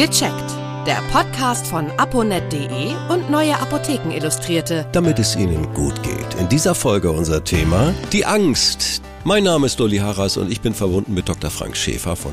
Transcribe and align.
Gecheckt. 0.00 0.50
Der 0.86 1.02
Podcast 1.12 1.66
von 1.66 1.90
aponet.de 1.98 2.94
und 3.10 3.30
Neue 3.30 3.54
Apotheken 3.60 4.10
Illustrierte. 4.10 4.86
Damit 4.92 5.18
es 5.18 5.36
Ihnen 5.36 5.74
gut 5.74 6.02
geht. 6.02 6.40
In 6.40 6.48
dieser 6.48 6.74
Folge 6.74 7.10
unser 7.10 7.44
Thema 7.44 7.92
die 8.10 8.24
Angst. 8.24 9.02
Mein 9.24 9.44
Name 9.44 9.66
ist 9.66 9.78
Dolly 9.78 9.98
Harras 9.98 10.38
und 10.38 10.50
ich 10.50 10.62
bin 10.62 10.72
verbunden 10.72 11.12
mit 11.12 11.28
Dr. 11.28 11.50
Frank 11.50 11.76
Schäfer 11.76 12.16
von 12.16 12.32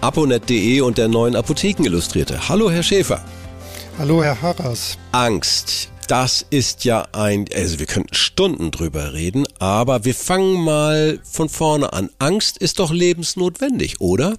aponet.de 0.00 0.80
und 0.80 0.98
der 0.98 1.06
Neuen 1.06 1.36
Apotheken 1.36 1.84
Illustrierte. 1.84 2.48
Hallo, 2.48 2.72
Herr 2.72 2.82
Schäfer. 2.82 3.22
Hallo, 4.00 4.24
Herr 4.24 4.42
Harras. 4.42 4.98
Angst. 5.12 5.90
Das 6.08 6.44
ist 6.50 6.84
ja 6.84 7.06
ein, 7.12 7.44
also 7.54 7.78
wir 7.78 7.86
könnten 7.86 8.14
Stunden 8.14 8.72
drüber 8.72 9.12
reden, 9.12 9.44
aber 9.60 10.04
wir 10.04 10.14
fangen 10.14 10.60
mal 10.60 11.20
von 11.22 11.48
vorne 11.48 11.92
an. 11.92 12.10
Angst 12.18 12.58
ist 12.58 12.80
doch 12.80 12.92
lebensnotwendig, 12.92 14.00
oder? 14.00 14.34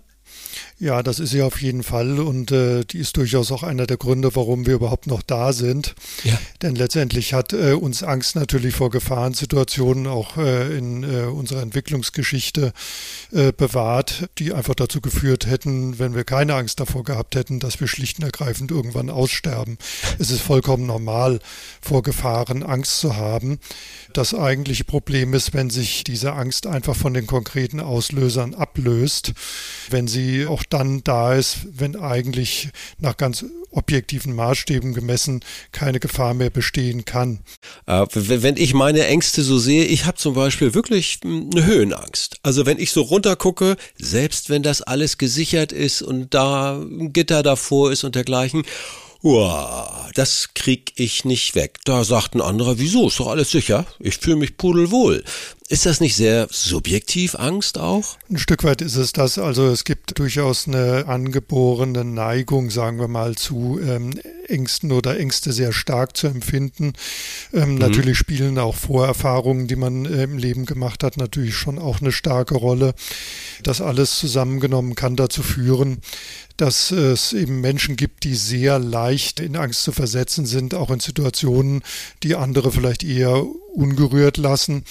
Ja, 0.79 1.01
das 1.01 1.17
ist 1.19 1.31
sie 1.31 1.41
auf 1.41 1.59
jeden 1.59 1.81
Fall 1.81 2.19
und 2.19 2.51
äh, 2.51 2.85
die 2.85 2.99
ist 2.99 3.17
durchaus 3.17 3.51
auch 3.51 3.63
einer 3.63 3.87
der 3.87 3.97
Gründe, 3.97 4.35
warum 4.35 4.67
wir 4.67 4.75
überhaupt 4.75 5.07
noch 5.07 5.23
da 5.23 5.51
sind. 5.51 5.95
Ja. 6.23 6.39
Denn 6.61 6.75
letztendlich 6.75 7.33
hat 7.33 7.51
äh, 7.51 7.73
uns 7.73 8.03
Angst 8.03 8.35
natürlich 8.35 8.75
vor 8.75 8.91
Gefahrensituationen 8.91 10.05
auch 10.05 10.37
äh, 10.37 10.77
in 10.77 11.01
äh, 11.01 11.23
unserer 11.23 11.63
Entwicklungsgeschichte 11.63 12.73
äh, 13.31 13.51
bewahrt, 13.53 14.29
die 14.37 14.53
einfach 14.53 14.75
dazu 14.75 15.01
geführt 15.01 15.47
hätten, 15.47 15.97
wenn 15.97 16.13
wir 16.13 16.25
keine 16.25 16.53
Angst 16.53 16.79
davor 16.79 17.03
gehabt 17.03 17.33
hätten, 17.33 17.59
dass 17.59 17.79
wir 17.79 17.87
schlicht 17.87 18.19
und 18.19 18.25
ergreifend 18.25 18.69
irgendwann 18.69 19.09
aussterben. 19.09 19.79
Es 20.19 20.29
ist 20.29 20.41
vollkommen 20.41 20.85
normal, 20.85 21.39
vor 21.81 22.03
Gefahren 22.03 22.61
Angst 22.61 22.99
zu 22.99 23.15
haben. 23.15 23.57
Das 24.13 24.35
eigentliche 24.35 24.83
Problem 24.83 25.33
ist, 25.33 25.55
wenn 25.55 25.71
sich 25.71 26.03
diese 26.03 26.33
Angst 26.33 26.67
einfach 26.67 26.95
von 26.95 27.15
den 27.15 27.25
konkreten 27.25 27.79
Auslösern 27.79 28.53
ablöst, 28.53 29.33
wenn 29.89 30.07
sie 30.07 30.45
auch 30.45 30.66
dann 30.69 31.03
da 31.03 31.33
ist, 31.33 31.59
wenn 31.71 31.95
eigentlich 31.95 32.69
nach 32.99 33.17
ganz 33.17 33.45
objektiven 33.71 34.35
Maßstäben 34.35 34.93
gemessen 34.93 35.41
keine 35.71 35.99
Gefahr 35.99 36.33
mehr 36.33 36.49
bestehen 36.49 37.05
kann. 37.05 37.39
Äh, 37.85 38.05
wenn 38.13 38.57
ich 38.57 38.73
meine 38.73 39.05
Ängste 39.05 39.43
so 39.43 39.57
sehe, 39.57 39.85
ich 39.85 40.05
habe 40.05 40.17
zum 40.17 40.33
Beispiel 40.33 40.73
wirklich 40.73 41.19
hm, 41.21 41.49
eine 41.53 41.65
Höhenangst. 41.65 42.37
Also 42.43 42.65
wenn 42.65 42.79
ich 42.79 42.91
so 42.91 43.01
runtergucke, 43.01 43.77
selbst 43.97 44.49
wenn 44.49 44.63
das 44.63 44.81
alles 44.81 45.17
gesichert 45.17 45.71
ist 45.71 46.01
und 46.01 46.33
da 46.33 46.77
ein 46.77 47.13
Gitter 47.13 47.43
davor 47.43 47.91
ist 47.91 48.03
und 48.03 48.15
dergleichen, 48.15 48.63
Uah, 49.23 50.06
das 50.17 50.49
krieg 50.55 50.93
ich 50.95 51.25
nicht 51.25 51.53
weg. 51.53 51.77
Da 51.85 52.03
sagt 52.03 52.33
ein 52.33 52.41
anderer, 52.41 52.79
wieso? 52.79 53.07
Ist 53.07 53.19
doch 53.19 53.27
alles 53.27 53.51
sicher. 53.51 53.85
Ich 53.99 54.17
fühle 54.17 54.37
mich 54.37 54.57
pudelwohl. 54.57 55.23
Ist 55.69 55.85
das 55.85 55.99
nicht 55.99 56.15
sehr 56.15 56.47
subjektiv, 56.49 57.35
Angst 57.35 57.77
auch? 57.77 58.17
Ein 58.29 58.37
Stück 58.37 58.63
weit 58.63 58.81
ist 58.81 58.95
es 58.95 59.11
das. 59.11 59.37
Also 59.37 59.67
es 59.67 59.83
gibt 59.83 60.17
durchaus 60.17 60.65
eine 60.65 61.05
angeborene 61.07 62.05
Neigung, 62.05 62.71
sagen 62.71 62.99
wir 62.99 63.09
mal, 63.09 63.35
zu 63.35 63.77
ähm, 63.79 64.11
Ängsten 64.47 64.93
oder 64.93 65.19
Ängste 65.19 65.51
sehr 65.51 65.73
stark 65.73 66.15
zu 66.15 66.27
empfinden. 66.27 66.93
Ähm, 67.53 67.73
mhm. 67.73 67.77
Natürlich 67.79 68.17
spielen 68.17 68.57
auch 68.59 68.75
Vorerfahrungen, 68.75 69.67
die 69.67 69.75
man 69.75 70.05
äh, 70.05 70.23
im 70.23 70.37
Leben 70.37 70.65
gemacht 70.65 71.03
hat, 71.03 71.17
natürlich 71.17 71.55
schon 71.55 71.79
auch 71.79 71.99
eine 71.99 72.13
starke 72.13 72.55
Rolle. 72.55 72.95
Das 73.61 73.81
alles 73.81 74.17
zusammengenommen 74.17 74.95
kann 74.95 75.17
dazu 75.17 75.43
führen, 75.43 75.99
dass 76.55 76.91
es 76.91 77.33
eben 77.33 77.59
Menschen 77.59 77.97
gibt, 77.97 78.23
die 78.23 78.35
sehr 78.35 78.79
leicht 78.79 79.41
in 79.41 79.55
Angst 79.57 79.83
zu 79.83 79.91
versetzen 79.91 80.06
sind, 80.45 80.73
auch 80.73 80.89
in 80.89 80.99
Situationen, 80.99 81.83
die 82.23 82.35
andere 82.35 82.71
vielleicht 82.71 83.03
eher 83.03 83.45
ungerührt 83.77 84.37
lassen. 84.37 84.83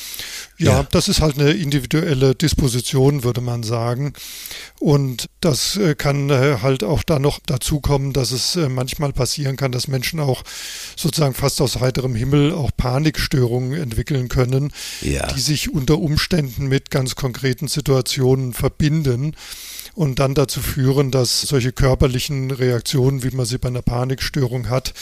Ja, 0.59 0.73
ja, 0.73 0.87
das 0.91 1.09
ist 1.09 1.21
halt 1.21 1.39
eine 1.39 1.51
individuelle 1.51 2.35
Disposition, 2.35 3.25
würde 3.25 3.41
man 3.41 3.63
sagen. 3.63 4.15
Und 4.79 5.29
das 5.41 5.77
äh, 5.77 5.95
kann 5.95 6.31
äh, 6.31 6.59
halt 6.63 6.85
auch 6.85 7.03
da 7.03 7.19
noch 7.19 7.41
dazu 7.45 7.81
kommen, 7.81 8.13
dass 8.13 8.31
es 8.31 8.57
äh, 8.57 8.69
manchmal 8.69 9.13
passieren 9.13 9.57
kann, 9.57 9.73
dass 9.73 9.89
Menschen 9.89 10.21
auch 10.21 10.45
sozusagen 10.95 11.35
fast 11.35 11.61
aus 11.61 11.81
heiterem 11.81 12.15
Himmel 12.15 12.53
auch 12.53 12.71
Panikstörungen 12.77 13.75
entwickeln 13.75 14.29
können, 14.29 14.73
ja. 15.03 15.27
die 15.27 15.41
sich 15.41 15.73
unter 15.73 15.99
Umständen 15.99 16.69
mit 16.69 16.91
ganz 16.91 17.17
konkreten 17.17 17.69
Situationen 17.69 18.53
verbinden 18.53 19.35
und 19.97 20.19
dann 20.19 20.35
dazu 20.35 20.61
führen, 20.61 21.11
dass 21.11 21.41
solche 21.41 21.73
körperlichen 21.73 22.51
Reaktionen, 22.51 23.23
wie 23.25 23.35
man 23.35 23.47
sie 23.47 23.59
bei 23.59 23.69
einer 23.69 23.83
Panikstörung 23.83 24.69
hat, 24.69 24.93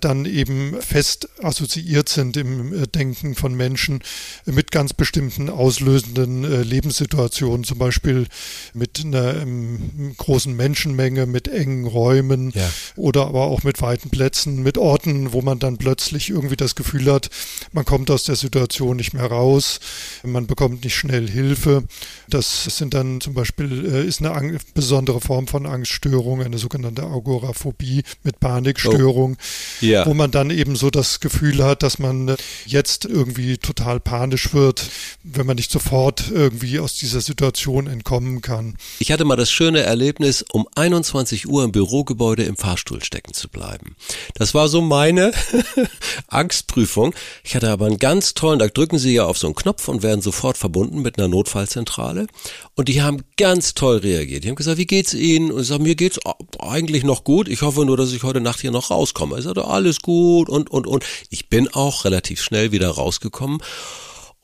dann 0.00 0.24
eben 0.24 0.80
fest 0.80 1.28
assoziiert 1.42 2.08
sind 2.08 2.36
im 2.36 2.72
äh, 2.72 2.86
Denken 2.86 3.34
von 3.34 3.54
Menschen 3.54 4.02
mit 4.44 4.70
ganz 4.70 4.92
bestimmten 4.92 5.48
auslösenden 5.48 6.44
äh, 6.44 6.62
Lebenssituationen, 6.62 7.64
zum 7.64 7.78
Beispiel 7.78 8.26
mit 8.74 9.02
einer 9.04 9.36
ähm, 9.36 10.14
großen 10.16 10.54
Menschenmenge, 10.54 11.26
mit 11.26 11.48
engen 11.48 11.86
Räumen 11.86 12.52
ja. 12.54 12.68
oder 12.96 13.26
aber 13.26 13.44
auch 13.44 13.62
mit 13.62 13.80
weiten 13.82 14.10
Plätzen, 14.10 14.62
mit 14.62 14.78
Orten, 14.78 15.32
wo 15.32 15.42
man 15.42 15.58
dann 15.58 15.78
plötzlich 15.78 16.30
irgendwie 16.30 16.56
das 16.56 16.74
Gefühl 16.74 17.12
hat, 17.12 17.30
man 17.72 17.84
kommt 17.84 18.10
aus 18.10 18.24
der 18.24 18.36
Situation 18.36 18.96
nicht 18.96 19.14
mehr 19.14 19.26
raus, 19.26 19.80
man 20.22 20.46
bekommt 20.46 20.84
nicht 20.84 20.94
schnell 20.94 21.28
Hilfe. 21.28 21.84
Das 22.28 22.64
sind 22.64 22.94
dann 22.94 23.20
zum 23.20 23.34
Beispiel, 23.34 23.86
äh, 23.86 24.06
ist 24.06 24.22
eine 24.22 24.58
besondere 24.74 25.20
Form 25.20 25.46
von 25.46 25.66
Angststörung, 25.66 26.42
eine 26.42 26.58
sogenannte 26.58 27.04
Agoraphobie 27.04 28.02
mit 28.22 28.40
Panikstörung, 28.40 29.36
oh. 29.38 29.85
Ja. 29.88 30.06
wo 30.06 30.14
man 30.14 30.30
dann 30.30 30.50
eben 30.50 30.76
so 30.76 30.90
das 30.90 31.20
Gefühl 31.20 31.64
hat, 31.64 31.82
dass 31.82 31.98
man 31.98 32.28
äh, 32.28 32.36
jetzt 32.66 33.04
irgendwie 33.04 33.58
total 33.58 34.00
panisch 34.00 34.52
wird, 34.52 34.86
wenn 35.22 35.46
man 35.46 35.56
nicht 35.56 35.70
sofort 35.70 36.30
irgendwie 36.30 36.78
aus 36.78 36.96
dieser 36.96 37.20
Situation 37.20 37.86
entkommen 37.86 38.40
kann. 38.40 38.76
Ich 38.98 39.12
hatte 39.12 39.24
mal 39.24 39.36
das 39.36 39.50
schöne 39.50 39.80
Erlebnis, 39.80 40.44
um 40.52 40.66
21 40.74 41.48
Uhr 41.48 41.64
im 41.64 41.72
Bürogebäude 41.72 42.44
im 42.44 42.56
Fahrstuhl 42.56 43.02
stecken 43.02 43.34
zu 43.34 43.48
bleiben. 43.48 43.96
Das 44.34 44.54
war 44.54 44.68
so 44.68 44.80
meine 44.80 45.32
Angstprüfung. 46.28 47.14
Ich 47.44 47.56
hatte 47.56 47.70
aber 47.70 47.86
einen 47.86 47.98
ganz 47.98 48.34
tollen, 48.34 48.58
da 48.58 48.68
drücken 48.68 48.98
Sie 48.98 49.14
ja 49.14 49.24
auf 49.24 49.38
so 49.38 49.46
einen 49.46 49.54
Knopf 49.54 49.88
und 49.88 50.02
werden 50.02 50.22
sofort 50.22 50.56
verbunden 50.56 51.02
mit 51.02 51.18
einer 51.18 51.28
Notfallzentrale. 51.28 52.26
Und 52.74 52.88
die 52.88 53.02
haben 53.02 53.22
ganz 53.36 53.74
toll 53.74 53.98
reagiert. 53.98 54.44
Die 54.44 54.48
haben 54.48 54.56
gesagt, 54.56 54.78
wie 54.78 54.86
geht's 54.86 55.14
Ihnen? 55.14 55.50
Und 55.50 55.62
ich 55.62 55.68
sage, 55.68 55.82
mir 55.82 55.94
geht's 55.94 56.20
eigentlich 56.58 57.04
noch 57.04 57.24
gut. 57.24 57.48
Ich 57.48 57.62
hoffe 57.62 57.84
nur, 57.84 57.96
dass 57.96 58.12
ich 58.12 58.22
heute 58.22 58.40
Nacht 58.40 58.60
hier 58.60 58.70
noch 58.70 58.90
rauskomme. 58.90 59.38
Ich 59.38 59.44
sagte, 59.44 59.66
alles 59.76 60.00
gut 60.00 60.48
und, 60.48 60.70
und, 60.70 60.86
und. 60.86 61.04
Ich 61.30 61.48
bin 61.48 61.68
auch 61.68 62.04
relativ 62.04 62.42
schnell 62.42 62.72
wieder 62.72 62.88
rausgekommen 62.88 63.60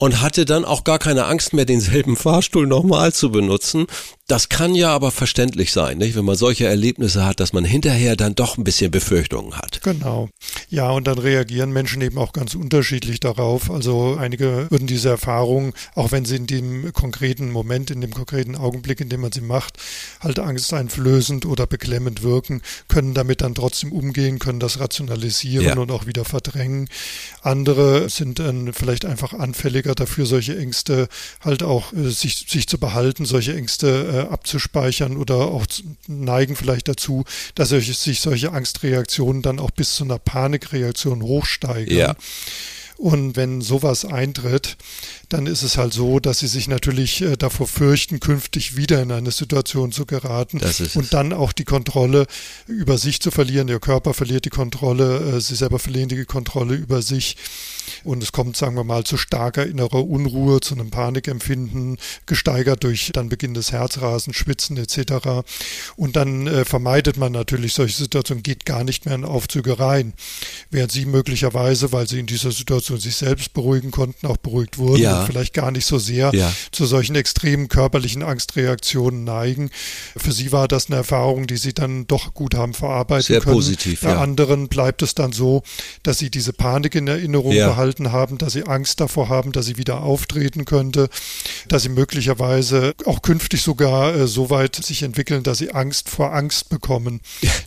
und 0.02 0.20
hatte 0.20 0.44
dann 0.44 0.64
auch 0.64 0.82
gar 0.82 0.98
keine 0.98 1.26
Angst 1.26 1.52
mehr, 1.52 1.64
denselben 1.64 2.16
Fahrstuhl 2.16 2.66
nochmal 2.66 3.12
zu 3.12 3.30
benutzen. 3.30 3.86
Das 4.26 4.48
kann 4.48 4.74
ja 4.74 4.88
aber 4.88 5.12
verständlich 5.12 5.72
sein, 5.72 5.98
nicht? 5.98 6.16
wenn 6.16 6.24
man 6.24 6.34
solche 6.34 6.66
Erlebnisse 6.66 7.24
hat, 7.24 7.38
dass 7.38 7.52
man 7.52 7.64
hinterher 7.64 8.16
dann 8.16 8.34
doch 8.34 8.58
ein 8.58 8.64
bisschen 8.64 8.91
Befürchtungen 8.91 9.56
hat. 9.56 9.80
Genau. 9.82 10.28
Ja, 10.68 10.91
und 10.91 11.06
dann 11.06 11.18
reagieren 11.18 11.70
Menschen 11.70 12.02
eben 12.02 12.18
auch 12.18 12.32
ganz 12.32 12.56
unterschiedlich 12.56 13.20
darauf. 13.20 13.70
Also 13.70 14.16
einige 14.18 14.66
würden 14.70 14.88
diese 14.88 15.10
Erfahrung, 15.10 15.72
auch 15.94 16.10
wenn 16.10 16.24
sie 16.24 16.34
in 16.34 16.48
dem 16.48 16.92
konkreten 16.92 17.52
Moment, 17.52 17.92
in 17.92 18.00
dem 18.00 18.12
konkreten 18.12 18.56
Augenblick, 18.56 19.00
in 19.00 19.08
dem 19.08 19.20
man 19.20 19.30
sie 19.30 19.41
macht, 19.41 19.76
halt 20.18 20.41
angsteinflößend 20.41 21.46
oder 21.46 21.68
beklemmend 21.68 22.24
wirken, 22.24 22.62
können 22.88 23.14
damit 23.14 23.41
dann 23.41 23.54
trotzdem 23.54 23.92
umgehen, 23.92 24.41
können 24.41 24.58
das 24.58 24.80
rationalisieren 24.80 25.66
ja. 25.66 25.78
und 25.78 25.92
auch 25.92 26.06
wieder 26.06 26.24
verdrängen. 26.24 26.88
Andere 27.42 28.08
sind 28.08 28.41
dann 28.41 28.72
vielleicht 28.72 29.04
einfach 29.04 29.32
anfälliger 29.32 29.91
dafür, 29.94 30.26
solche 30.26 30.58
Ängste 30.58 31.08
halt 31.41 31.62
auch 31.62 31.92
äh, 31.92 32.10
sich, 32.10 32.47
sich 32.48 32.66
zu 32.69 32.78
behalten, 32.78 33.25
solche 33.25 33.54
Ängste 33.54 34.26
äh, 34.28 34.32
abzuspeichern 34.32 35.16
oder 35.16 35.36
auch 35.36 35.66
neigen 36.06 36.56
vielleicht 36.56 36.88
dazu, 36.88 37.25
dass 37.54 37.70
sich 37.70 38.20
solche 38.20 38.53
Angstreaktionen 38.53 39.42
dann 39.42 39.58
auch 39.58 39.70
bis 39.70 39.94
zu 39.94 40.04
einer 40.04 40.19
Panikreaktion 40.19 41.22
hochsteigen. 41.22 41.97
Ja. 41.97 42.14
Und 43.03 43.34
wenn 43.34 43.62
sowas 43.62 44.04
eintritt, 44.04 44.76
dann 45.28 45.47
ist 45.48 45.64
es 45.64 45.76
halt 45.76 45.92
so, 45.92 46.20
dass 46.20 46.38
sie 46.38 46.47
sich 46.47 46.69
natürlich 46.69 47.20
äh, 47.20 47.36
davor 47.36 47.66
fürchten, 47.66 48.20
künftig 48.20 48.76
wieder 48.76 49.03
in 49.03 49.10
eine 49.10 49.32
Situation 49.32 49.91
zu 49.91 50.06
geraten 50.06 50.60
und 50.94 51.12
dann 51.12 51.32
auch 51.32 51.53
die 51.53 51.64
Kontrolle 51.64 52.26
über 52.69 52.98
sich 52.98 53.20
zu 53.20 53.32
verlieren. 53.32 53.66
Ihr 53.66 53.80
Körper 53.80 54.15
verliert 54.15 54.44
die 54.44 54.50
Kontrolle, 54.50 55.36
äh, 55.36 55.41
sie 55.41 55.56
selber 55.56 55.80
verlieren 55.80 56.10
die 56.10 56.24
Kontrolle 56.24 56.77
über 56.77 57.03
sich. 57.03 57.36
Und 58.04 58.22
es 58.22 58.32
kommt, 58.32 58.56
sagen 58.56 58.76
wir 58.76 58.84
mal, 58.84 59.04
zu 59.04 59.16
starker 59.16 59.66
innerer 59.66 60.04
Unruhe, 60.06 60.60
zu 60.60 60.74
einem 60.74 60.90
Panikempfinden, 60.90 61.98
gesteigert 62.26 62.84
durch 62.84 63.10
dann 63.12 63.28
Beginn 63.28 63.54
des 63.54 63.72
Herzrasen, 63.72 64.34
Schwitzen 64.34 64.76
etc. 64.76 65.44
Und 65.96 66.16
dann 66.16 66.46
äh, 66.46 66.64
vermeidet 66.64 67.16
man 67.16 67.32
natürlich 67.32 67.74
solche 67.74 67.96
Situationen, 67.96 68.42
geht 68.42 68.64
gar 68.66 68.84
nicht 68.84 69.06
mehr 69.06 69.14
in 69.14 69.24
Aufzüge 69.24 69.78
rein. 69.78 70.12
Während 70.70 70.92
sie 70.92 71.06
möglicherweise, 71.06 71.92
weil 71.92 72.08
sie 72.08 72.20
in 72.20 72.26
dieser 72.26 72.52
Situation 72.52 72.98
sich 72.98 73.16
selbst 73.16 73.52
beruhigen 73.54 73.90
konnten, 73.90 74.26
auch 74.26 74.36
beruhigt 74.36 74.78
wurden 74.78 75.02
Ja. 75.02 75.20
und 75.20 75.26
vielleicht 75.26 75.54
gar 75.54 75.70
nicht 75.70 75.86
so 75.86 75.98
sehr 75.98 76.30
Ja. 76.34 76.52
zu 76.70 76.86
solchen 76.86 77.14
extremen 77.16 77.68
körperlichen 77.68 78.22
Angstreaktionen 78.22 79.24
neigen. 79.24 79.70
Für 80.16 80.32
sie 80.32 80.52
war 80.52 80.68
das 80.68 80.86
eine 80.86 80.96
Erfahrung, 80.96 81.46
die 81.46 81.56
sie 81.56 81.72
dann 81.72 82.06
doch 82.06 82.34
gut 82.34 82.54
haben 82.54 82.74
verarbeiten 82.74 83.26
Sehr 83.26 83.40
können. 83.40 83.54
positiv, 83.56 84.00
Bei 84.00 84.10
ja. 84.10 84.20
anderen 84.20 84.68
bleibt 84.68 85.02
es 85.02 85.14
dann 85.14 85.32
so, 85.32 85.62
dass 86.02 86.18
sie 86.18 86.30
diese 86.30 86.52
Panik 86.52 86.94
in 86.94 87.06
Erinnerung 87.08 87.52
Ja. 87.52 87.68
Behalten 87.72 88.13
haben, 88.13 88.36
dass 88.36 88.53
sie 88.53 88.65
Angst 88.65 89.01
davor 89.01 89.30
haben, 89.30 89.53
dass 89.53 89.65
sie 89.65 89.78
wieder 89.78 90.03
auftreten 90.03 90.66
könnte, 90.66 91.09
dass 91.69 91.84
sie 91.84 91.89
möglicherweise 91.89 92.95
auch 93.07 93.22
künftig 93.22 93.63
sogar 93.63 94.15
äh, 94.15 94.27
so 94.27 94.51
weit 94.51 94.77
sich 94.77 95.03
entwickeln, 95.03 95.42
dass 95.42 95.59
sie 95.59 95.72
Angst 95.72 96.10
vor 96.10 96.34
Angst 96.34 96.69
bekommen. 96.69 97.21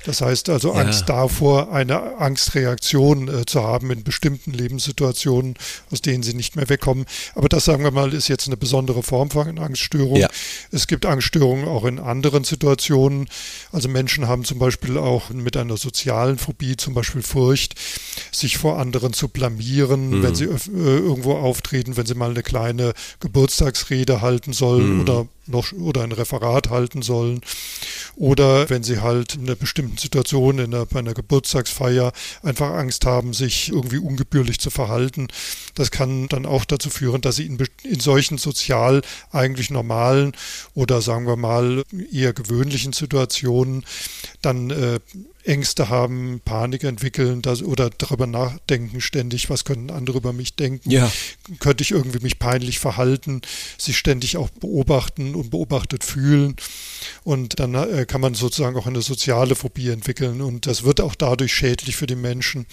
Das 0.06 0.22
heißt 0.22 0.50
also 0.50 0.74
Ja. 0.74 0.82
Angst 0.82 1.10
davor, 1.10 1.72
eine 1.72 2.18
Angstreaktion 2.20 3.28
äh, 3.28 3.46
zu 3.46 3.64
haben 3.64 3.90
in 3.90 4.04
bestimmten 4.04 4.52
Lebenssituationen, 4.52 5.56
aus 5.92 6.02
denen 6.02 6.22
sie 6.22 6.36
nicht 6.36 6.56
mehr 6.56 6.70
wegkommen. 6.70 7.06
Aber 7.34 7.50
das, 7.50 7.66
sagen 7.66 7.84
wir 7.84 7.92
mal, 7.92 8.14
ist 8.14 8.28
jetzt 8.28 8.48
eine 8.48 8.58
besondere 8.58 9.02
Form 9.02 9.32
von 9.32 9.58
Angststörung. 9.58 10.18
Ja. 10.18 10.30
Es 10.72 10.86
gibt 10.86 11.06
Angststörungen 11.08 11.68
auch 11.68 11.86
in 11.86 11.98
anderen 11.98 12.44
Situationen. 12.44 13.28
Also 13.72 13.90
Menschen 13.90 14.28
haben 14.28 14.44
zum 14.46 14.60
Beispiel 14.60 14.98
auch 15.00 15.32
mit 15.32 15.58
einer 15.58 15.78
sozialen 15.78 16.38
Phobie, 16.38 16.78
zum 16.78 16.94
Beispiel 16.94 17.24
Furcht, 17.24 17.74
sich 18.32 18.58
vor 18.58 18.78
anderen 18.78 19.14
zu 19.14 19.30
blamieren, 19.30 19.95
wenn 19.96 20.36
sie 20.36 20.46
äh, 20.46 20.98
irgendwo 20.98 21.34
auftreten, 21.34 21.98
wenn 21.98 22.06
sie 22.06 22.16
mal 22.16 22.30
eine 22.30 22.44
kleine 22.44 22.94
Geburtstagsrede 23.20 24.22
halten 24.22 24.54
sollen 24.54 25.02
oder 25.02 25.28
noch 25.48 25.72
oder 25.74 26.04
ein 26.04 26.12
Referat 26.12 26.70
halten 26.70 27.02
sollen. 27.02 27.42
Oder 28.16 28.70
wenn 28.70 28.84
sie 28.84 29.02
halt 29.02 29.36
in 29.36 29.42
einer 29.42 29.56
bestimmten 29.56 29.98
Situation 29.98 30.60
in 30.60 30.74
einer, 30.74 30.86
bei 30.86 31.00
einer 31.00 31.14
Geburtstagsfeier 31.14 32.14
einfach 32.44 32.72
Angst 32.72 33.06
haben, 33.06 33.34
sich 33.34 33.70
irgendwie 33.70 33.98
ungebührlich 33.98 34.60
zu 34.60 34.70
verhalten. 34.70 35.28
Das 35.76 35.92
kann 35.92 36.28
dann 36.30 36.46
auch 36.46 36.66
dazu 36.66 36.90
führen, 36.90 37.22
dass 37.22 37.36
sie 37.36 37.46
in, 37.46 37.58
in 37.84 38.00
solchen 38.00 38.38
sozial 38.38 39.02
eigentlich 39.32 39.70
normalen 39.70 40.34
oder 40.74 41.02
sagen 41.02 41.28
wir 41.28 41.36
mal 41.36 41.84
eher 42.12 42.34
gewöhnlichen 42.34 42.94
Situationen 42.94 43.86
dann 44.42 44.70
äh, 44.70 45.00
Ängste 45.46 45.90
haben, 45.90 46.42
Panik 46.44 46.84
entwickeln 46.84 47.42
dass, 47.42 47.62
oder 47.62 47.90
darüber 47.90 48.28
nachdenken 48.28 49.02
ständig, 49.02 49.50
was 49.50 49.64
könnten 49.66 49.90
andere 49.92 50.18
über 50.18 50.34
mich 50.34 50.56
denken, 50.56 50.90
Ja. 50.90 51.12
könnte 51.60 51.84
ich 51.84 51.92
irgendwie 51.92 52.20
mich 52.20 52.40
peinlich 52.40 52.80
verhalten, 52.80 53.42
sich 53.78 53.98
ständig 53.98 54.38
auch 54.38 54.50
beobachten 54.50 55.36
und 55.36 55.52
beobachtet 55.52 56.04
fühlen? 56.04 56.56
Und 57.24 57.60
dann 57.60 57.76
äh, 57.76 58.06
kann 58.08 58.22
man 58.22 58.34
sozusagen 58.34 58.76
auch 58.78 58.88
eine 58.88 59.02
soziale 59.02 59.56
Phobie 59.56 59.90
entwickeln. 59.90 60.42
Und 60.42 60.66
das 60.68 60.84
wird 60.84 61.02
auch 61.02 61.16
dadurch 61.16 61.54
schädlich 61.54 61.96
für 61.96 62.08
die 62.08 62.16
Menschen, 62.16 62.66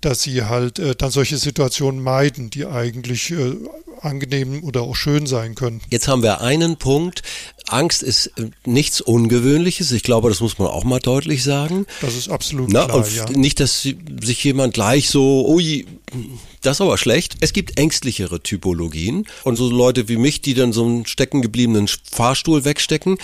dass 0.00 0.22
sie 0.22 0.44
halt 0.44 0.78
äh, 0.78 0.94
dann 0.94 1.10
solche 1.10 1.38
Situationen 1.38 2.02
meiden, 2.02 2.50
die 2.50 2.66
eigentlich 2.66 3.30
äh, 3.30 3.54
angenehm 4.00 4.62
oder 4.64 4.82
auch 4.82 4.96
schön 4.96 5.26
sein 5.26 5.54
können. 5.54 5.80
Jetzt 5.90 6.08
haben 6.08 6.22
wir 6.22 6.40
einen 6.40 6.76
Punkt. 6.76 7.22
Angst 7.68 8.02
ist 8.02 8.26
äh, 8.38 8.50
nichts 8.64 9.00
Ungewöhnliches. 9.00 9.92
Ich 9.92 10.02
glaube, 10.02 10.28
das 10.28 10.40
muss 10.40 10.58
man 10.58 10.68
auch 10.68 10.84
mal 10.84 11.00
deutlich 11.00 11.42
sagen. 11.42 11.86
Das 12.00 12.14
ist 12.14 12.28
absolut 12.28 12.70
Na, 12.70 12.84
klar, 12.84 13.06
ja. 13.08 13.24
nicht, 13.30 13.60
dass 13.60 13.82
sich 13.82 14.44
jemand 14.44 14.74
gleich 14.74 15.10
so, 15.10 15.46
ui, 15.48 15.86
das 16.62 16.76
ist 16.76 16.80
aber 16.80 16.98
schlecht. 16.98 17.36
Es 17.40 17.52
gibt 17.52 17.78
ängstlichere 17.78 18.40
Typologien 18.40 19.26
und 19.44 19.56
so 19.56 19.68
Leute 19.68 20.08
wie 20.08 20.16
mich, 20.16 20.40
die 20.40 20.54
dann 20.54 20.72
so 20.72 20.84
einen 20.84 21.06
stecken 21.06 21.42
gebliebenen 21.42 21.88
Fahrstuhl 21.88 22.64
wegstecken. 22.64 23.18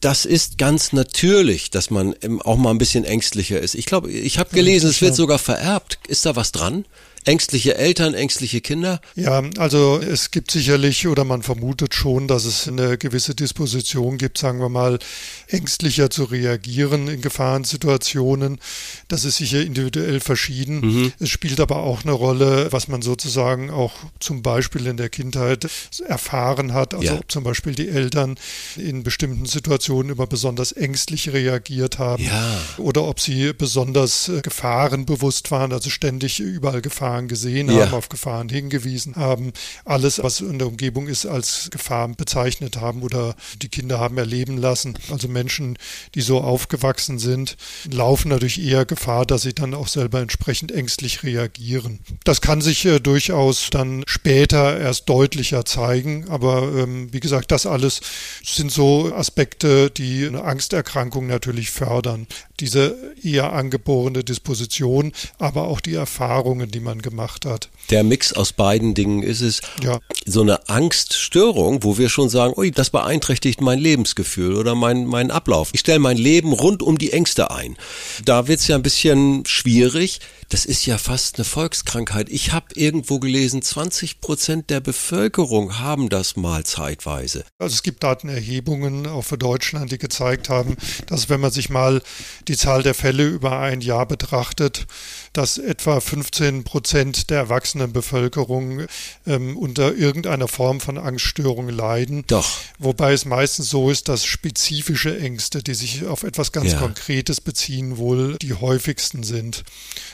Das 0.00 0.24
ist 0.24 0.58
ganz 0.58 0.92
natürlich, 0.92 1.70
dass 1.70 1.90
man 1.90 2.14
auch 2.44 2.56
mal 2.56 2.70
ein 2.70 2.78
bisschen 2.78 3.04
ängstlicher 3.04 3.60
ist. 3.60 3.74
Ich 3.74 3.86
glaube, 3.86 4.10
ich 4.10 4.38
habe 4.38 4.50
gelesen, 4.50 4.90
es 4.90 5.00
wird 5.00 5.14
sogar 5.14 5.38
vererbt. 5.38 5.98
Ist 6.08 6.26
da 6.26 6.36
was 6.36 6.52
dran? 6.52 6.84
Ängstliche 7.24 7.76
Eltern, 7.76 8.14
ängstliche 8.14 8.60
Kinder? 8.60 9.00
Ja, 9.14 9.42
also 9.58 9.98
es 9.98 10.32
gibt 10.32 10.50
sicherlich 10.50 11.06
oder 11.06 11.22
man 11.24 11.42
vermutet 11.42 11.94
schon, 11.94 12.26
dass 12.26 12.44
es 12.44 12.66
eine 12.66 12.98
gewisse 12.98 13.34
Disposition 13.36 14.18
gibt, 14.18 14.38
sagen 14.38 14.58
wir 14.58 14.68
mal, 14.68 14.98
ängstlicher 15.46 16.10
zu 16.10 16.24
reagieren 16.24 17.06
in 17.06 17.20
Gefahrensituationen. 17.20 18.58
Das 19.06 19.24
ist 19.24 19.36
sicher 19.36 19.60
individuell 19.62 20.18
verschieden. 20.18 21.12
Es 21.20 21.28
spielt 21.28 21.60
aber 21.60 21.76
auch 21.76 22.02
eine 22.02 22.12
Rolle, 22.12 22.72
was 22.72 22.88
man 22.88 23.02
sozusagen 23.02 23.70
auch 23.70 23.92
zum 24.18 24.42
Beispiel 24.42 24.86
in 24.88 24.96
der 24.96 25.08
Kindheit 25.08 25.68
erfahren 26.06 26.72
hat. 26.72 26.92
Also 26.94 27.06
Ja. 27.06 27.14
ob 27.14 27.30
zum 27.30 27.44
Beispiel 27.44 27.74
die 27.76 27.88
Eltern 27.88 28.36
in 28.76 29.04
bestimmten 29.04 29.46
Situationen 29.46 30.10
immer 30.12 30.26
besonders 30.26 30.72
ängstlich 30.72 31.32
reagiert 31.32 31.98
haben 32.00 32.24
Ja. 32.24 32.58
oder 32.78 33.04
ob 33.04 33.20
sie 33.20 33.52
besonders 33.52 34.30
gefahrenbewusst 34.42 35.50
waren, 35.52 35.72
also 35.72 35.88
ständig 35.88 36.40
überall 36.40 36.82
Gefahren 36.82 37.11
gesehen 37.20 37.70
Ja. 37.70 37.86
haben, 37.86 37.94
auf 37.94 38.08
Gefahren 38.08 38.48
hingewiesen 38.48 39.16
haben, 39.16 39.52
alles, 39.84 40.22
was 40.22 40.40
in 40.40 40.58
der 40.58 40.68
Umgebung 40.68 41.06
ist, 41.08 41.26
als 41.26 41.68
Gefahr 41.70 42.08
bezeichnet 42.08 42.80
haben 42.80 43.02
oder 43.02 43.34
die 43.60 43.68
Kinder 43.68 43.98
haben 44.00 44.16
erleben 44.18 44.56
lassen. 44.56 44.98
Also 45.10 45.28
Menschen, 45.28 45.76
die 46.14 46.20
so 46.22 46.40
aufgewachsen 46.40 47.18
sind, 47.18 47.56
laufen 47.90 48.28
natürlich 48.28 48.60
eher 48.62 48.84
Gefahr, 48.84 49.26
dass 49.26 49.42
sie 49.42 49.52
dann 49.54 49.74
auch 49.74 49.88
selber 49.88 50.20
entsprechend 50.20 50.72
ängstlich 50.72 51.22
reagieren. 51.22 52.00
Das 52.24 52.40
kann 52.40 52.60
sich 52.60 52.84
äh, 52.84 52.98
durchaus 53.00 53.68
dann 53.70 54.02
später 54.06 54.78
erst 54.78 55.08
deutlicher 55.08 55.64
zeigen, 55.64 56.28
aber 56.28 56.62
ähm, 56.76 57.12
wie 57.12 57.20
gesagt, 57.20 57.50
das 57.50 57.66
alles 57.66 58.00
sind 58.44 58.72
so 58.72 59.12
Aspekte, 59.14 59.90
die 59.90 60.26
eine 60.26 60.44
Angsterkrankung 60.44 61.26
natürlich 61.26 61.70
fördern. 61.70 62.26
Diese 62.60 62.96
eher 63.22 63.52
angeborene 63.52 64.22
Disposition, 64.24 65.12
aber 65.38 65.64
auch 65.68 65.80
die 65.80 65.94
Erfahrungen, 65.94 66.70
die 66.70 66.80
man 66.80 67.01
gemacht 67.02 67.44
hat. 67.44 67.68
Der 67.90 68.04
Mix 68.04 68.32
aus 68.32 68.52
beiden 68.52 68.94
Dingen 68.94 69.22
ist 69.22 69.40
es. 69.40 69.60
Ja. 69.82 70.00
So 70.24 70.42
eine 70.42 70.68
Angststörung, 70.68 71.82
wo 71.82 71.98
wir 71.98 72.08
schon 72.08 72.28
sagen, 72.28 72.54
ui, 72.56 72.70
das 72.70 72.90
beeinträchtigt 72.90 73.60
mein 73.60 73.78
Lebensgefühl 73.78 74.54
oder 74.56 74.74
mein, 74.74 75.06
mein 75.06 75.30
Ablauf. 75.30 75.70
Ich 75.72 75.80
stelle 75.80 75.98
mein 75.98 76.16
Leben 76.16 76.52
rund 76.52 76.82
um 76.82 76.98
die 76.98 77.12
Ängste 77.12 77.50
ein. 77.50 77.76
Da 78.24 78.48
wird's 78.48 78.68
ja 78.68 78.76
ein 78.76 78.82
bisschen 78.82 79.44
schwierig. 79.46 80.20
Das 80.48 80.66
ist 80.66 80.84
ja 80.84 80.98
fast 80.98 81.36
eine 81.36 81.46
Volkskrankheit. 81.46 82.28
Ich 82.28 82.52
habe 82.52 82.66
irgendwo 82.74 83.18
gelesen, 83.18 83.62
20 83.62 84.20
Prozent 84.20 84.68
der 84.68 84.80
Bevölkerung 84.80 85.78
haben 85.78 86.10
das 86.10 86.36
mal 86.36 86.64
zeitweise. 86.64 87.44
Also 87.58 87.72
es 87.72 87.82
gibt 87.82 88.02
Datenerhebungen 88.02 89.06
auch 89.06 89.22
für 89.22 89.38
Deutschland, 89.38 89.90
die 89.92 89.96
gezeigt 89.96 90.50
haben, 90.50 90.76
dass 91.06 91.30
wenn 91.30 91.40
man 91.40 91.50
sich 91.50 91.70
mal 91.70 92.02
die 92.48 92.56
Zahl 92.56 92.82
der 92.82 92.92
Fälle 92.92 93.26
über 93.26 93.60
ein 93.60 93.80
Jahr 93.80 94.04
betrachtet, 94.04 94.86
dass 95.32 95.56
etwa 95.56 96.00
15 96.00 96.64
Prozent 96.64 97.30
der 97.30 97.38
erwachsenen 97.38 97.71
Bevölkerung 97.88 98.82
ähm, 99.26 99.56
unter 99.56 99.94
irgendeiner 99.94 100.48
Form 100.48 100.80
von 100.80 100.98
Angststörungen 100.98 101.74
leiden. 101.74 102.24
Doch. 102.26 102.48
Wobei 102.78 103.12
es 103.12 103.24
meistens 103.24 103.70
so 103.70 103.90
ist, 103.90 104.08
dass 104.08 104.24
spezifische 104.24 105.18
Ängste, 105.18 105.62
die 105.62 105.74
sich 105.74 106.04
auf 106.06 106.22
etwas 106.22 106.52
ganz 106.52 106.72
Ja. 106.72 106.78
Konkretes 106.78 107.40
beziehen, 107.40 107.96
wohl 107.98 108.36
die 108.40 108.54
häufigsten 108.54 109.22
sind. 109.22 109.64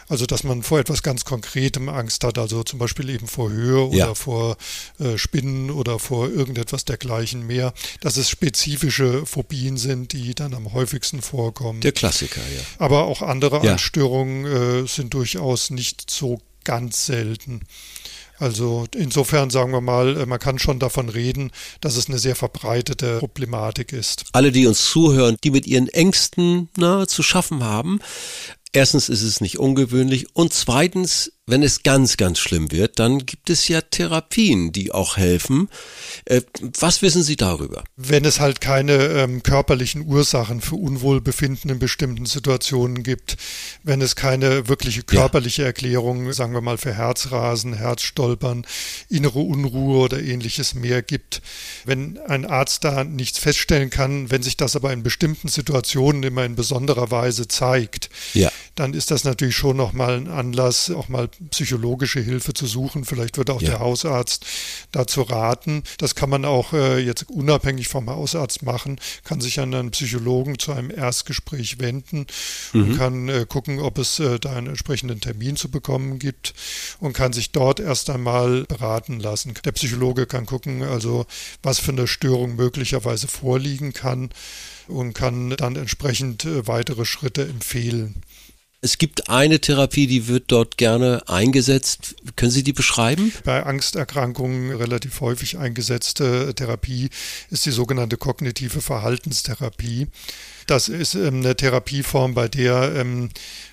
Also 0.08 0.25
dass 0.26 0.44
man 0.44 0.62
vor 0.62 0.78
etwas 0.78 1.02
ganz 1.02 1.25
Konkretem 1.25 1.88
Angst 1.88 2.25
hat, 2.25 2.38
also 2.38 2.62
zum 2.62 2.78
Beispiel 2.78 3.10
eben 3.10 3.26
vor 3.26 3.50
Höhe 3.50 3.88
Ja. 3.94 4.06
oder 4.06 4.14
vor 4.14 4.56
äh, 4.99 5.19
Spinnen 5.19 5.70
oder 5.70 5.99
vor 5.99 6.28
irgendetwas 6.28 6.84
dergleichen 6.84 7.46
mehr, 7.46 7.72
dass 8.00 8.16
es 8.16 8.31
spezifische 8.31 9.26
Phobien 9.26 9.76
sind, 9.76 10.12
die 10.12 10.34
dann 10.34 10.54
am 10.54 10.72
häufigsten 10.72 11.20
vorkommen. 11.22 11.81
Der 11.81 11.93
Klassiker, 11.93 12.40
ja. 12.40 12.61
Aber 12.78 13.04
auch 13.04 13.22
andere 13.22 13.64
Ja. 13.64 13.72
Angststörungen 13.72 14.85
äh, 14.85 14.87
sind 14.88 15.14
durchaus 15.14 15.71
nicht 15.71 16.11
so 16.11 16.40
ganz 16.68 17.06
selten. 17.06 17.62
Also 18.37 18.87
insofern 18.94 19.48
sagen 19.48 19.72
wir 19.72 19.80
mal, 19.80 20.18
äh, 20.18 20.26
man 20.26 20.38
kann 20.38 20.58
schon 20.58 20.78
davon 20.78 21.08
reden, 21.08 21.50
dass 21.80 21.96
es 21.96 22.08
eine 22.08 22.18
sehr 22.18 22.37
verbreitete 22.37 23.18
Problematik 23.20 23.94
ist. 23.94 24.26
alle, 24.32 24.52
die 24.52 24.66
uns 24.66 24.84
zuhören, 24.84 25.38
die 25.42 25.50
mit 25.50 25.66
ihren 25.66 25.88
Ängsten 25.88 26.68
na, 26.76 27.06
zu 27.06 27.22
schaffen 27.22 27.64
haben. 27.64 28.00
Erstens 28.72 29.08
ist 29.08 29.22
es 29.22 29.40
nicht 29.40 29.58
ungewöhnlich 29.58 30.37
und 30.37 30.52
zweitens, 30.52 31.32
wenn 31.49 31.62
es 31.62 31.83
ganz, 31.83 32.17
ganz 32.19 32.38
schlimm 32.38 32.71
wird, 32.71 32.99
dann 32.99 33.25
gibt 33.25 33.49
es 33.49 33.69
ja 33.69 33.81
Therapien, 33.81 34.71
die 34.71 34.93
auch 34.93 35.17
helfen. 35.17 35.69
Äh, 36.26 36.43
was 36.78 37.00
wissen 37.00 37.23
Sie 37.23 37.37
darüber? 37.37 37.85
Wenn 37.97 38.25
es 38.26 38.38
halt 38.38 38.61
keine 38.61 38.93
ähm, 38.95 39.43
körperlichen 39.43 40.07
Ursachen 40.07 40.61
für 40.61 40.76
Unwohlbefinden 40.76 41.71
in 41.71 41.78
bestimmten 41.78 42.26
Situationen 42.26 43.02
gibt, 43.02 43.37
wenn 43.83 44.02
es 44.02 44.14
keine 44.14 44.69
wirkliche 44.69 45.02
körperliche 45.02 45.64
Erklärung, 45.64 46.33
sagen 46.35 46.52
wir 46.52 46.61
mal 46.61 46.76
für 46.76 46.93
Herzrasen, 46.93 47.73
Herzstolpern, 47.73 48.67
innere 49.09 49.40
Unruhe 49.40 49.99
oder 50.05 50.21
ähnliches 50.23 50.75
mehr 50.75 51.02
gibt, 51.02 51.40
wenn 51.87 52.19
ein 52.19 52.45
Arzt 52.45 52.85
da 52.85 53.05
nichts 53.05 53.38
feststellen 53.38 53.88
kann, 53.88 54.31
wenn 54.31 54.43
sich 54.43 54.59
das 54.59 54.76
aber 54.76 54.93
in 54.93 55.02
bestimmten 55.02 55.49
Situationen 55.49 56.23
immer 56.23 56.45
in 56.45 56.57
besonderer 56.57 57.11
Weise 57.11 57.49
zeigt, 57.49 58.11
Ja. 58.35 58.52
dann 58.75 58.93
ist 58.93 59.11
das 59.11 59.25
natürlich 59.25 59.57
schon 59.57 59.76
nochmal 59.78 60.19
ein 60.19 60.28
Anlass, 60.28 60.90
auch 60.90 61.09
mal 61.09 61.31
psychologische 61.50 62.21
Hilfe 62.21 62.52
zu 62.52 62.66
suchen. 62.66 63.04
Vielleicht 63.04 63.38
wird 63.38 63.50
auch 63.50 63.62
ja. 63.62 63.71
der 63.71 63.80
Hausarzt 63.80 64.47
dazu 64.92 65.23
raten. 65.23 65.83
Das 65.99 66.14
kann 66.14 66.30
man 66.30 66.45
auch 66.45 66.73
äh, 66.73 66.99
jetzt 66.99 67.28
unabhängig 67.30 67.88
vom 67.88 68.09
Hausarzt 68.09 68.62
machen, 68.62 69.00
kann 69.25 69.40
sich 69.40 69.61
an 69.61 69.75
einen 69.75 69.90
Psychologen 69.90 70.59
zu 70.59 70.73
einem 70.73 70.90
Erstgespräch 70.90 71.78
wenden 71.78 72.26
mhm. 72.73 72.83
und 72.83 72.99
kann 72.99 73.28
äh, 73.28 73.47
gucken, 73.49 73.80
ob 73.80 73.99
es 73.99 74.18
äh, 74.18 74.38
da 74.38 74.57
einen 74.57 74.68
entsprechenden 74.68 75.21
Termin 75.21 75.57
zu 75.57 75.71
bekommen 75.71 76.18
gibt 76.18 76.54
und 77.00 77.12
kann 77.12 77.33
sich 77.33 77.52
dort 77.52 77.80
erst 77.80 78.11
einmal 78.11 78.64
beraten 78.64 79.21
lassen. 79.21 79.54
Der 79.64 79.73
Psychologe 79.73 80.26
kann 80.26 80.47
gucken, 80.47 80.83
also 80.83 81.26
was 81.62 81.78
für 81.78 81.92
eine 81.92 82.07
Störung 82.07 82.57
möglicherweise 82.57 83.28
vorliegen 83.28 83.92
kann 83.92 84.30
und 84.88 85.12
kann 85.12 85.50
dann 85.50 85.76
entsprechend 85.76 86.45
äh, 86.45 86.66
weitere 86.66 87.04
Schritte 87.04 87.42
empfehlen. 87.42 88.23
Es 88.80 88.99
gibt 88.99 89.28
eine 89.28 89.61
Therapie, 89.61 90.06
die 90.06 90.28
wird 90.28 90.44
dort 90.52 90.78
gerne 90.78 91.23
eingesetzt. 91.26 92.14
Können 92.37 92.52
Sie 92.52 92.62
die 92.62 92.73
beschreiben? 92.73 93.32
Bei 93.44 93.66
Angsterkrankungen 93.66 94.70
relativ 94.70 95.20
häufig 95.20 95.58
eingesetzte 95.58 96.54
Therapie 96.54 97.11
ist 97.50 97.66
die 97.66 97.73
sogenannte 97.73 98.16
kognitive 98.16 98.80
Verhaltenstherapie. 98.80 100.06
Das 100.68 100.88
ist 100.88 101.16
ähm, 101.16 101.38
eine 101.40 101.56
Therapieform, 101.56 102.35
bei 102.35 102.47
der 102.47 102.94
ähm, 102.94 103.30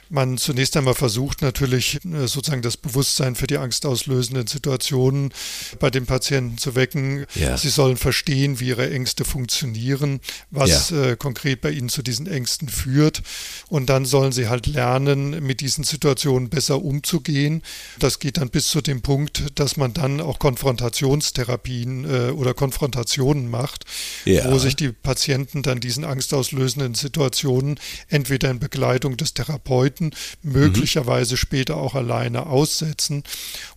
man 0.09 0.37
zunächst 0.37 0.77
einmal 0.77 0.93
versucht 0.93 1.41
natürlich 1.41 1.99
äh, 2.05 2.27
sozusagen 2.27 2.61
das 2.61 2.77
Bewusstsein 2.77 3.35
für 3.35 3.47
die 3.47 3.57
angstauslösenden 3.57 4.47
Situationen 4.47 5.33
bei 5.79 5.89
den 5.89 6.05
Patienten 6.05 6.57
zu 6.57 6.75
wecken. 6.75 7.25
Ja. 7.35 7.57
Sie 7.57 7.69
sollen 7.69 7.97
verstehen, 7.97 8.59
wie 8.59 8.69
ihre 8.69 8.89
Ängste 8.89 9.25
funktionieren, 9.25 10.19
was 10.51 10.91
ja. 10.91 11.03
äh, 11.03 11.15
konkret 11.15 11.61
bei 11.61 11.71
ihnen 11.71 11.89
zu 11.89 12.01
diesen 12.01 12.27
Ängsten 12.27 12.69
führt. 12.69 13.23
Und 13.67 13.89
dann 13.89 14.05
sollen 14.05 14.31
sie 14.31 14.47
halt 14.47 14.67
lernen, 14.67 15.43
mit 15.43 15.61
diesen 15.61 15.83
Situationen 15.83 16.49
besser 16.49 16.81
umzugehen. 16.83 17.63
Das 17.99 18.19
geht 18.19 18.37
dann 18.37 18.49
bis 18.49 18.69
zu 18.69 18.81
dem 18.81 19.01
Punkt, 19.01 19.43
dass 19.55 19.77
man 19.77 19.93
dann 19.93 20.21
auch 20.21 20.39
Konfrontationstherapien 20.39 22.05
äh, 22.05 22.31
oder 22.31 22.53
Konfrontationen 22.53 23.49
macht, 23.49 23.85
ja. 24.25 24.51
wo 24.51 24.59
sich 24.59 24.75
die 24.75 24.91
Patienten 24.91 25.63
dann 25.63 25.79
diesen 25.79 26.05
angstauslösenden 26.05 26.93
Situationen 26.93 27.79
entweder 28.09 28.51
in 28.51 28.59
Begleitung 28.59 29.17
des 29.17 29.33
Therapeuten 29.33 29.94
Leuten 29.95 30.11
möglicherweise 30.43 31.33
mhm. 31.35 31.37
später 31.37 31.77
auch 31.77 31.95
alleine 31.95 32.47
aussetzen 32.47 33.23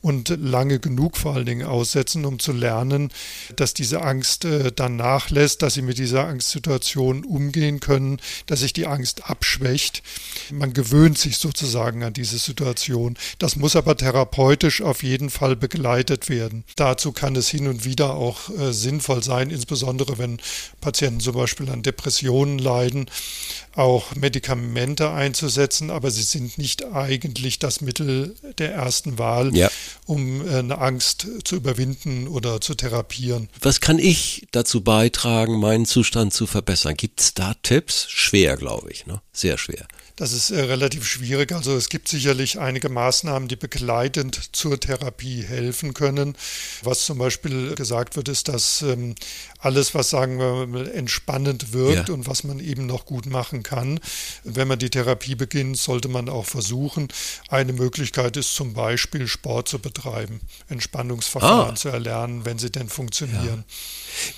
und 0.01 0.29
lange 0.29 0.81
genug 0.81 1.17
vor 1.17 1.35
allen 1.35 1.47
Dingen 1.47 1.67
aussetzen, 1.67 2.25
um 2.25 2.39
zu 2.39 2.53
lernen, 2.53 3.11
dass 3.57 3.75
diese 3.75 4.03
Angst 4.03 4.45
äh, 4.45 4.73
dann 4.73 4.97
nachlässt, 4.97 5.63
dass 5.63 5.75
sie 5.75 5.83
mit 5.83 5.99
dieser 5.99 6.27
Angstsituation 6.27 7.25
umgehen 7.25 7.81
können, 7.81 8.21
dass 8.47 8.61
sich 8.61 8.73
die 8.73 8.87
Angst 8.87 9.31
abschwächt. 9.31 10.03
Man 10.51 10.73
gewöhnt 10.73 11.19
sich 11.19 11.39
sozusagen 11.39 12.03
an 12.03 12.13
diese 12.13 12.39
Situation. 12.39 13.17
Das 13.39 13.57
muss 13.57 13.77
aber 13.77 13.97
therapeutisch 13.97 14.83
auf 14.83 15.03
jeden 15.03 15.31
Fall 15.31 15.57
begleitet 15.57 16.29
werden. 16.29 16.65
Dazu 16.77 17.13
kann 17.13 17.37
es 17.37 17.49
hin 17.49 17.69
und 17.69 17.85
wieder 17.85 18.15
auch 18.15 18.51
äh, 18.51 18.73
sinnvoll 18.73 19.23
sein, 19.23 19.51
insbesondere 19.51 20.19
wenn 20.19 20.39
Patienten 20.81 21.21
zum 21.21 21.35
Beispiel 21.35 21.71
an 21.71 21.83
Depressionen 21.83 22.59
leiden, 22.59 23.07
auch 23.79 24.15
Medikamente 24.17 25.11
einzusetzen, 25.11 25.91
aber 25.91 26.08
sie 26.11 26.23
sind 26.23 26.59
nicht 26.59 26.85
eigentlich 26.85 27.59
das 27.59 27.81
Mittel 27.81 28.35
der 28.59 28.73
ersten 28.73 29.19
Wahl, 29.19 29.55
ja. 29.57 29.71
um 30.07 30.47
äh, 30.47 30.59
eine 30.59 30.79
Angst 30.79 31.27
zu 31.45 31.57
überwinden 31.57 32.29
oder 32.29 32.61
zu 32.61 32.75
therapieren. 32.75 33.49
Was 33.61 33.81
kann 33.81 33.99
ich 33.99 34.47
dazu 34.53 34.83
beitragen, 34.83 35.59
meinen 35.61 35.87
Zustand 35.87 36.33
zu 36.33 36.47
verbessern? 36.47 36.95
Gibt 36.95 37.21
es 37.21 37.35
da 37.35 37.55
Tipps? 37.63 38.07
Schwer, 38.09 38.57
glaube 38.57 38.91
ich, 38.91 39.07
ne? 39.07 39.21
Sehr 39.33 39.59
schwer. 39.59 39.87
Das 40.19 40.33
ist 40.33 40.51
äh, 40.51 40.61
relativ 40.63 41.07
schwierig. 41.07 41.53
Also 41.53 41.77
es 41.77 41.89
gibt 41.89 42.09
sicherlich 42.09 42.59
einige 42.59 42.89
Maßnahmen, 42.89 43.47
die 43.47 43.55
begleitend 43.55 44.51
zur 44.53 44.81
Therapie 44.81 45.45
helfen 45.45 45.95
können. 45.95 46.35
Was 46.83 47.05
zum 47.05 47.19
Beispiel 47.19 47.77
gesagt 47.77 48.17
wird, 48.17 48.29
ist, 48.29 48.49
dass 48.49 48.83
ähm, 48.83 49.15
alles, 49.61 49.95
was 49.95 50.11
sagen 50.11 50.41
wir 50.41 50.67
mal 50.67 50.89
entspannend 50.89 51.73
wirkt 51.73 52.09
ja. 52.09 52.15
und 52.15 52.27
was 52.27 52.43
man 52.43 52.59
eben 52.59 52.87
noch 52.87 53.07
gut 53.07 53.27
machen 53.27 53.63
kann. 53.63 54.01
Wenn 54.43 54.67
man 54.67 54.81
die 54.81 54.91
Therapie 54.91 55.37
beginnt, 55.37 55.79
sollte 55.99 56.09
man 56.09 56.29
auch 56.29 56.47
versuchen. 56.47 57.09
Eine 57.49 57.73
Möglichkeit 57.73 58.37
ist 58.37 58.55
zum 58.55 58.73
Beispiel 58.73 59.27
Sport 59.27 59.69
zu 59.69 59.81
betreiben, 59.81 60.41
Entspannungsverfahren 60.69 61.73
ah. 61.73 61.75
zu 61.75 61.89
erlernen, 61.89 62.45
wenn 62.45 62.57
sie 62.59 62.71
denn 62.71 62.89
funktionieren. 62.89 63.65
Ja, 63.67 63.75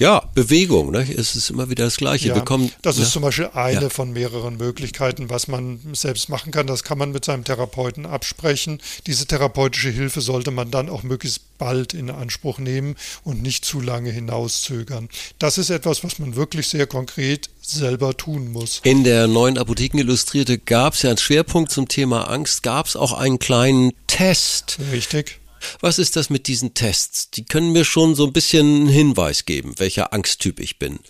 ja 0.01 0.29
Bewegung, 0.35 0.91
ne? 0.91 1.07
es 1.17 1.37
ist 1.37 1.51
immer 1.51 1.71
wieder 1.71 1.85
das 1.85 1.99
Gleiche. 1.99 2.29
Ja, 2.29 2.35
Bekommen, 2.35 2.73
das 2.83 2.97
ist 2.97 3.05
ne? 3.05 3.11
zum 3.11 3.23
Beispiel 3.23 3.51
eine 3.53 3.91
von 3.91 4.13
mehreren 4.13 4.57
Möglichkeiten, 4.57 5.31
was 5.31 5.47
man 5.47 5.79
selbst 5.93 6.29
machen 6.29 6.51
kann. 6.51 6.67
Das 6.67 6.83
kann 6.83 6.99
man 6.99 7.13
mit 7.13 7.25
seinem 7.25 7.45
Therapeuten 7.45 8.07
absprechen. 8.07 8.81
Diese 9.07 9.27
therapeutische 9.27 9.91
Hilfe 9.91 10.23
sollte 10.23 10.51
man 10.51 10.71
dann 10.71 10.89
auch 10.89 11.03
möglichst 11.03 11.59
bald 11.59 11.93
in 11.93 12.11
Anspruch 12.11 12.59
nehmen 12.59 12.97
und 13.23 13.43
nicht 13.43 13.65
zu 13.65 13.81
lange 13.81 14.11
hinauszögern. 14.11 15.11
Das 15.39 15.59
ist 15.59 15.69
etwas, 15.69 16.03
was 16.03 16.19
man 16.19 16.35
wirklich 16.35 16.69
sehr 16.69 16.87
konkret 16.87 17.51
selber 17.61 18.17
tun 18.17 18.51
muss. 18.51 18.81
In 18.83 19.05
der 19.05 19.29
neuen 19.29 19.59
Apotheken 19.59 19.99
Illustrierte 19.99 20.59
gab 20.59 20.95
es 20.95 21.03
ja 21.03 21.11
einen 21.11 21.19
Schwerpunkt 21.19 21.71
zum 21.71 21.89
Thema 21.89 22.31
Angst, 22.31 22.63
gab 22.63 22.87
es 22.87 22.97
auch 22.97 23.13
einen 23.13 23.39
kleinen 23.39 23.93
Test. 24.07 24.79
Richtig. 24.91 25.41
Was 25.81 25.99
ist 25.99 26.17
das 26.17 26.31
mit 26.31 26.47
diesen 26.47 26.75
Tests? 26.75 27.31
Die 27.31 27.45
können 27.45 27.73
mir 27.73 27.85
schon 27.85 28.15
so 28.15 28.27
ein 28.27 28.33
bisschen 28.33 28.67
einen 28.67 28.89
Hinweis 28.89 29.45
geben, 29.45 29.75
welcher 29.79 30.13
Angsttyp 30.13 30.61
ich 30.61 30.79
bin. 30.79 31.01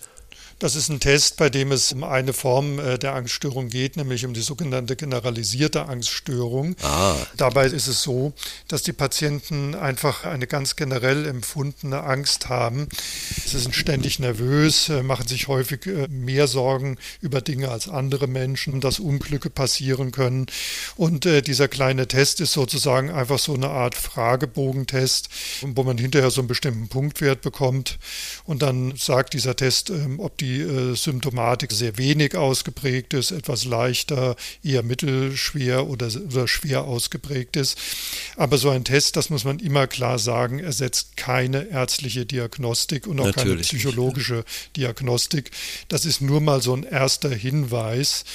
Das 0.61 0.75
ist 0.75 0.89
ein 0.89 0.99
Test, 0.99 1.37
bei 1.37 1.49
dem 1.49 1.71
es 1.71 1.91
um 1.91 2.03
eine 2.03 2.33
Form 2.33 2.77
äh, 2.77 2.99
der 2.99 3.15
Angststörung 3.15 3.69
geht, 3.69 3.97
nämlich 3.97 4.25
um 4.25 4.35
die 4.35 4.41
sogenannte 4.41 4.95
generalisierte 4.95 5.87
Angststörung. 5.87 6.75
Ah. 6.83 7.15
Dabei 7.35 7.65
ist 7.65 7.87
es 7.87 8.03
so, 8.03 8.33
dass 8.67 8.83
die 8.83 8.93
Patienten 8.93 9.73
einfach 9.73 10.23
eine 10.23 10.45
ganz 10.45 10.75
generell 10.75 11.25
empfundene 11.25 12.03
Angst 12.03 12.49
haben. 12.49 12.87
Sie 13.43 13.57
sind 13.57 13.73
ständig 13.73 14.19
nervös, 14.19 14.89
äh, 14.89 15.01
machen 15.01 15.27
sich 15.27 15.47
häufig 15.47 15.87
äh, 15.87 16.07
mehr 16.09 16.45
Sorgen 16.45 16.99
über 17.21 17.41
Dinge 17.41 17.69
als 17.69 17.89
andere 17.89 18.27
Menschen, 18.27 18.81
dass 18.81 18.99
Unglücke 18.99 19.49
passieren 19.49 20.11
können. 20.11 20.45
Und 20.95 21.25
dieser 21.25 21.69
kleine 21.69 22.07
Test 22.07 22.39
ist 22.39 22.53
sozusagen 22.53 23.09
einfach 23.09 23.39
so 23.39 23.55
eine 23.55 23.69
Art 23.69 23.95
Fragebogentest, 23.95 25.29
wo 25.61 25.81
man 25.81 25.97
hinterher 25.97 26.29
so 26.29 26.41
einen 26.41 26.47
bestimmten 26.47 26.87
Punktwert 26.87 27.41
bekommt. 27.41 27.97
Und 28.43 28.61
dann 28.61 28.93
sagt 28.95 29.33
dieser 29.33 29.55
Test, 29.55 29.89
ähm, 29.89 30.19
ob 30.19 30.37
die 30.37 30.50
die 30.51 30.61
äh, 30.61 30.95
Symptomatik 30.95 31.71
sehr 31.71 31.97
wenig 31.97 32.35
ausgeprägt 32.35 33.13
ist, 33.13 33.31
etwas 33.31 33.65
leichter, 33.65 34.35
eher 34.63 34.83
mittelschwer 34.83 35.87
oder, 35.87 36.09
oder 36.27 36.47
schwer 36.47 36.83
ausgeprägt 36.83 37.55
ist. 37.55 37.77
Aber 38.35 38.57
so 38.57 38.69
ein 38.69 38.83
Test, 38.83 39.15
das 39.15 39.29
muss 39.29 39.43
man 39.43 39.59
immer 39.59 39.87
klar 39.87 40.19
sagen, 40.19 40.59
ersetzt 40.59 41.17
keine 41.17 41.69
ärztliche 41.69 42.25
Diagnostik 42.25 43.07
und 43.07 43.19
auch 43.19 43.27
Natürlich. 43.27 43.69
keine 43.69 43.79
psychologische 43.81 44.43
Diagnostik. 44.75 45.51
Das 45.87 46.05
ist 46.05 46.21
nur 46.21 46.41
mal 46.41 46.61
so 46.61 46.75
ein 46.75 46.83
erster 46.83 47.29
Hinweis 47.29 48.25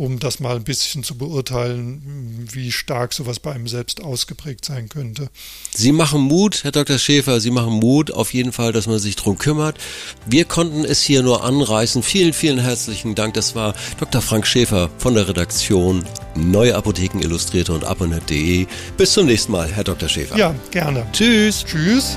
um 0.00 0.18
das 0.18 0.40
mal 0.40 0.56
ein 0.56 0.64
bisschen 0.64 1.04
zu 1.04 1.18
beurteilen, 1.18 2.48
wie 2.50 2.72
stark 2.72 3.12
sowas 3.12 3.38
bei 3.38 3.52
einem 3.52 3.68
selbst 3.68 4.02
ausgeprägt 4.02 4.64
sein 4.64 4.88
könnte. 4.88 5.28
Sie 5.74 5.92
machen 5.92 6.22
Mut, 6.22 6.64
Herr 6.64 6.72
Dr. 6.72 6.98
Schäfer, 6.98 7.38
Sie 7.38 7.50
machen 7.50 7.74
Mut 7.74 8.10
auf 8.10 8.32
jeden 8.32 8.52
Fall, 8.52 8.72
dass 8.72 8.86
man 8.86 8.98
sich 8.98 9.16
darum 9.16 9.36
kümmert. 9.36 9.76
Wir 10.24 10.46
konnten 10.46 10.86
es 10.86 11.02
hier 11.02 11.22
nur 11.22 11.44
anreißen. 11.44 12.02
Vielen, 12.02 12.32
vielen 12.32 12.58
herzlichen 12.58 13.14
Dank. 13.14 13.34
Das 13.34 13.54
war 13.54 13.74
Dr. 13.98 14.22
Frank 14.22 14.46
Schäfer 14.46 14.88
von 14.96 15.14
der 15.14 15.28
Redaktion 15.28 16.02
Neue 16.34 16.74
Apotheken 16.74 17.20
Illustrierte 17.20 17.74
und 17.74 17.84
abonnet.de. 17.84 18.66
Bis 18.96 19.12
zum 19.12 19.26
nächsten 19.26 19.52
Mal, 19.52 19.70
Herr 19.70 19.84
Dr. 19.84 20.08
Schäfer. 20.08 20.38
Ja, 20.38 20.54
gerne. 20.70 21.06
Tschüss. 21.12 21.62
Tschüss. 21.66 22.16